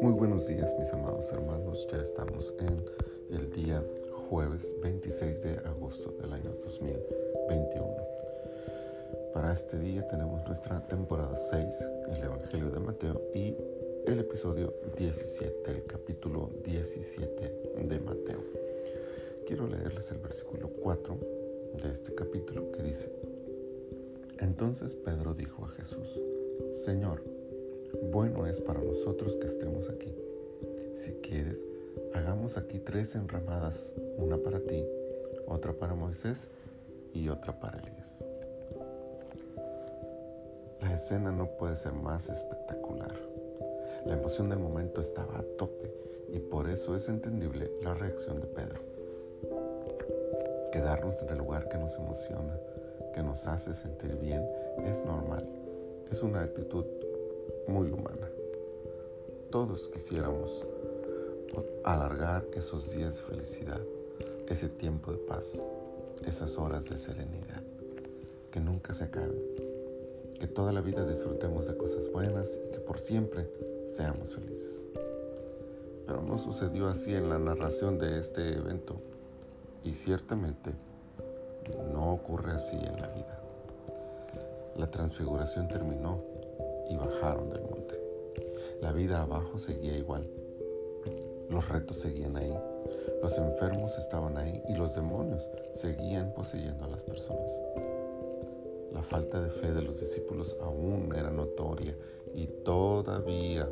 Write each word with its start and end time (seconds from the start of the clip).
Muy 0.00 0.12
buenos 0.12 0.46
días 0.46 0.72
mis 0.78 0.92
amados 0.92 1.32
hermanos, 1.32 1.88
ya 1.90 2.00
estamos 2.00 2.54
en 2.60 2.84
el 3.36 3.50
día 3.50 3.82
jueves 4.28 4.76
26 4.80 5.42
de 5.42 5.54
agosto 5.66 6.12
del 6.22 6.32
año 6.32 6.52
2021. 6.62 7.96
Para 9.34 9.52
este 9.52 9.76
día 9.80 10.06
tenemos 10.06 10.46
nuestra 10.46 10.86
temporada 10.86 11.34
6, 11.34 11.90
el 12.10 12.22
Evangelio 12.22 12.70
de 12.70 12.78
Mateo 12.78 13.20
y 13.34 13.56
el 14.06 14.20
episodio 14.20 14.72
17, 14.96 15.68
el 15.68 15.84
capítulo 15.86 16.50
17 16.64 17.54
de 17.88 17.98
Mateo. 17.98 18.44
Quiero 19.48 19.66
leerles 19.66 20.12
el 20.12 20.18
versículo 20.18 20.68
4 20.80 21.18
de 21.82 21.90
este 21.90 22.14
capítulo 22.14 22.70
que 22.70 22.84
dice, 22.84 23.10
entonces 24.40 24.94
Pedro 24.94 25.34
dijo 25.34 25.64
a 25.64 25.68
Jesús, 25.68 26.20
Señor, 26.72 27.22
bueno 28.10 28.46
es 28.46 28.60
para 28.60 28.80
nosotros 28.80 29.36
que 29.36 29.46
estemos 29.46 29.88
aquí. 29.88 30.14
Si 30.92 31.12
quieres, 31.14 31.66
hagamos 32.14 32.56
aquí 32.56 32.78
tres 32.78 33.14
enramadas, 33.14 33.94
una 34.16 34.38
para 34.38 34.60
ti, 34.60 34.84
otra 35.46 35.72
para 35.72 35.94
Moisés 35.94 36.50
y 37.12 37.28
otra 37.28 37.58
para 37.58 37.78
Elías. 37.78 38.26
La 40.80 40.94
escena 40.94 41.30
no 41.30 41.46
puede 41.56 41.76
ser 41.76 41.92
más 41.92 42.30
espectacular. 42.30 43.14
La 44.06 44.14
emoción 44.14 44.48
del 44.48 44.58
momento 44.58 45.00
estaba 45.00 45.38
a 45.38 45.42
tope 45.58 45.92
y 46.32 46.38
por 46.38 46.68
eso 46.68 46.94
es 46.94 47.08
entendible 47.08 47.70
la 47.82 47.94
reacción 47.94 48.36
de 48.40 48.46
Pedro. 48.46 48.80
Quedarnos 50.72 51.20
en 51.22 51.28
el 51.28 51.38
lugar 51.38 51.68
que 51.68 51.78
nos 51.78 51.96
emociona, 51.96 52.58
que 53.14 53.22
nos 53.22 53.46
hace 53.46 53.74
sentir 53.74 54.16
bien, 54.16 54.46
es 54.84 55.04
normal. 55.04 55.48
Es 56.10 56.22
una 56.22 56.42
actitud 56.42 56.84
muy 57.68 57.90
humana. 57.90 58.28
Todos 59.50 59.88
quisiéramos 59.88 60.64
alargar 61.84 62.46
esos 62.54 62.92
días 62.94 63.16
de 63.16 63.22
felicidad, 63.22 63.80
ese 64.48 64.68
tiempo 64.68 65.12
de 65.12 65.18
paz, 65.18 65.60
esas 66.26 66.58
horas 66.58 66.88
de 66.88 66.98
serenidad, 66.98 67.62
que 68.50 68.60
nunca 68.60 68.92
se 68.92 69.04
acaben, 69.04 69.40
que 70.38 70.46
toda 70.46 70.72
la 70.72 70.80
vida 70.80 71.04
disfrutemos 71.04 71.66
de 71.66 71.76
cosas 71.76 72.10
buenas 72.12 72.60
y 72.68 72.72
que 72.72 72.80
por 72.80 72.98
siempre 72.98 73.48
seamos 73.86 74.34
felices. 74.34 74.84
Pero 76.06 76.22
no 76.22 76.38
sucedió 76.38 76.88
así 76.88 77.14
en 77.14 77.28
la 77.28 77.38
narración 77.38 77.98
de 77.98 78.18
este 78.18 78.52
evento 78.52 78.96
y 79.84 79.92
ciertamente 79.92 80.74
no 81.92 82.12
ocurre 82.12 82.52
así 82.52 82.76
en 82.76 83.00
la 83.00 83.08
vida. 83.08 83.40
La 84.76 84.90
transfiguración 84.90 85.68
terminó 85.68 86.22
y 86.88 86.96
bajaron 86.96 87.50
del 87.50 87.62
monte. 87.62 88.00
La 88.80 88.92
vida 88.92 89.22
abajo 89.22 89.58
seguía 89.58 89.96
igual. 89.96 90.26
Los 91.48 91.68
retos 91.68 91.98
seguían 91.98 92.36
ahí. 92.36 92.56
Los 93.22 93.36
enfermos 93.36 93.98
estaban 93.98 94.38
ahí 94.38 94.62
y 94.68 94.74
los 94.74 94.94
demonios 94.94 95.50
seguían 95.74 96.32
poseyendo 96.32 96.84
a 96.84 96.88
las 96.88 97.02
personas. 97.02 97.52
La 98.92 99.02
falta 99.02 99.40
de 99.40 99.50
fe 99.50 99.72
de 99.72 99.82
los 99.82 100.00
discípulos 100.00 100.56
aún 100.62 101.14
era 101.14 101.30
notoria 101.30 101.96
y 102.34 102.46
todavía 102.46 103.68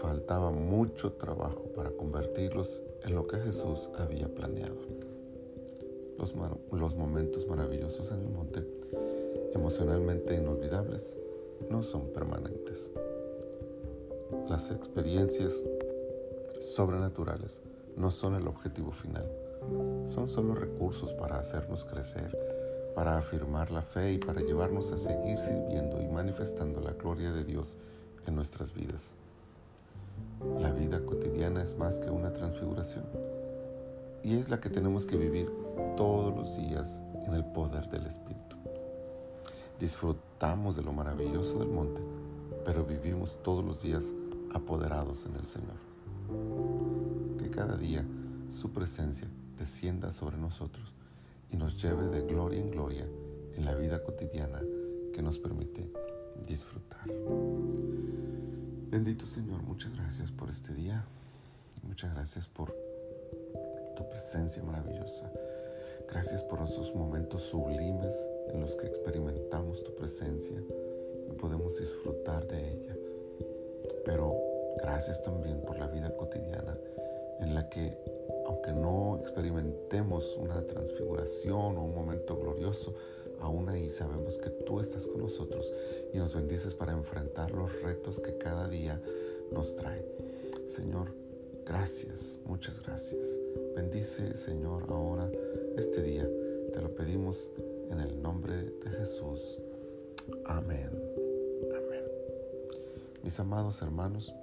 faltaba 0.00 0.50
mucho 0.50 1.12
trabajo 1.12 1.64
para 1.74 1.90
convertirlos 1.90 2.82
en 3.02 3.14
lo 3.14 3.26
que 3.26 3.38
Jesús 3.38 3.90
había 3.98 4.28
planeado. 4.28 4.76
Los, 6.22 6.94
momentos 6.94 7.48
maravillosos 7.48 8.12
en 8.12 8.20
el 8.20 8.28
monte, 8.28 8.64
emocionalmente 9.54 10.36
inolvidables, 10.36 11.18
no 11.68 11.82
son 11.82 12.12
permanentes. 12.12 12.92
Las 14.48 14.70
experiencias 14.70 15.64
sobrenaturales 16.60 17.60
no 17.96 18.12
son 18.12 18.36
el 18.36 18.46
objetivo 18.46 18.92
final, 18.92 19.28
son 20.04 20.28
solo 20.28 20.54
recursos 20.54 21.12
para 21.12 21.40
hacernos 21.40 21.84
crecer, 21.84 22.38
para 22.94 23.18
afirmar 23.18 23.72
la 23.72 23.82
fe 23.82 24.12
y 24.12 24.18
para 24.18 24.42
llevarnos 24.42 24.92
a 24.92 24.98
seguir 24.98 25.40
sirviendo 25.40 26.00
y 26.00 26.06
manifestando 26.06 26.80
la 26.80 26.92
gloria 26.92 27.32
de 27.32 27.42
Dios 27.42 27.78
en 28.28 28.36
nuestras 28.36 28.72
vidas. 28.72 29.16
La 30.60 30.70
vida 30.70 31.04
cotidiana 31.04 31.64
es 31.64 31.76
más 31.76 31.98
que 31.98 32.10
una 32.10 32.32
transfiguración 32.32 33.41
y 34.22 34.36
es 34.36 34.48
la 34.48 34.60
que 34.60 34.70
tenemos 34.70 35.06
que 35.06 35.16
vivir 35.16 35.50
todos 35.96 36.34
los 36.34 36.56
días 36.56 37.02
en 37.26 37.34
el 37.34 37.44
poder 37.44 37.88
del 37.88 38.06
Espíritu. 38.06 38.56
Disfrutamos 39.78 40.76
de 40.76 40.82
lo 40.82 40.92
maravilloso 40.92 41.58
del 41.58 41.68
monte, 41.68 42.00
pero 42.64 42.84
vivimos 42.84 43.42
todos 43.42 43.64
los 43.64 43.82
días 43.82 44.14
apoderados 44.52 45.26
en 45.26 45.34
el 45.36 45.46
Señor. 45.46 45.76
Que 47.38 47.50
cada 47.50 47.76
día 47.76 48.04
su 48.48 48.72
presencia 48.72 49.28
descienda 49.58 50.10
sobre 50.10 50.36
nosotros 50.36 50.92
y 51.50 51.56
nos 51.56 51.80
lleve 51.82 52.06
de 52.08 52.22
gloria 52.22 52.60
en 52.60 52.70
gloria 52.70 53.04
en 53.54 53.64
la 53.64 53.74
vida 53.74 54.02
cotidiana 54.02 54.60
que 55.12 55.22
nos 55.22 55.38
permite 55.38 55.90
disfrutar. 56.46 57.06
Bendito 58.90 59.26
Señor, 59.26 59.62
muchas 59.62 59.92
gracias 59.94 60.30
por 60.30 60.48
este 60.48 60.74
día. 60.74 61.04
Muchas 61.82 62.14
gracias 62.14 62.46
por 62.46 62.81
tu 63.94 64.08
presencia 64.08 64.62
maravillosa. 64.62 65.30
Gracias 66.08 66.42
por 66.42 66.60
esos 66.60 66.94
momentos 66.94 67.42
sublimes 67.42 68.28
en 68.48 68.60
los 68.60 68.76
que 68.76 68.86
experimentamos 68.86 69.82
tu 69.82 69.94
presencia 69.94 70.62
y 71.28 71.32
podemos 71.32 71.78
disfrutar 71.78 72.46
de 72.48 72.72
ella. 72.72 72.96
Pero 74.04 74.36
gracias 74.82 75.22
también 75.22 75.60
por 75.62 75.78
la 75.78 75.86
vida 75.86 76.14
cotidiana 76.16 76.76
en 77.40 77.54
la 77.54 77.68
que, 77.68 77.96
aunque 78.46 78.72
no 78.72 79.18
experimentemos 79.20 80.36
una 80.36 80.66
transfiguración 80.66 81.78
o 81.78 81.84
un 81.84 81.94
momento 81.94 82.36
glorioso, 82.36 82.94
aún 83.40 83.68
ahí 83.68 83.88
sabemos 83.88 84.38
que 84.38 84.50
tú 84.50 84.80
estás 84.80 85.06
con 85.06 85.22
nosotros 85.22 85.72
y 86.12 86.18
nos 86.18 86.34
bendices 86.34 86.74
para 86.74 86.92
enfrentar 86.92 87.50
los 87.52 87.80
retos 87.82 88.20
que 88.20 88.36
cada 88.38 88.68
día 88.68 89.00
nos 89.50 89.74
trae. 89.74 90.04
Señor, 90.64 91.21
gracias, 91.64 92.40
muchas 92.44 92.82
gracias. 92.82 93.40
Bendice, 93.74 94.34
Señor, 94.34 94.86
ahora 94.88 95.30
este 95.76 96.02
día. 96.02 96.28
Te 96.72 96.80
lo 96.80 96.94
pedimos 96.94 97.50
en 97.90 98.00
el 98.00 98.22
nombre 98.22 98.56
de 98.84 98.90
Jesús. 98.90 99.58
Amén. 100.46 100.90
Amén. 101.70 102.04
Mis 103.22 103.38
amados 103.40 103.82
hermanos, 103.82 104.34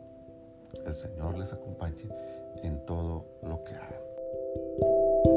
el 0.86 0.94
Señor 0.94 1.38
les 1.38 1.54
acompañe 1.54 2.10
en 2.64 2.86
todo 2.86 3.26
lo 3.42 3.64
que 3.64 3.74
hagan. 3.74 5.29